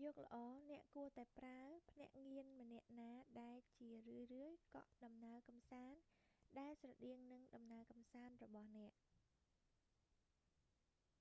[0.00, 0.36] យកល្អ
[0.70, 6.00] អ្នកគួរតែប្រើភ្នាក់ងារម្នាក់ណាដែលជារឿយៗកក់ ដំណើរកំសាន្ត
[6.60, 8.92] ដែលស្រដៀងនឹង ដំណើរកំសាន្តរបស់អ្នក